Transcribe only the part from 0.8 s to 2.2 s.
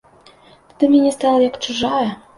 да мяне стала як чужая.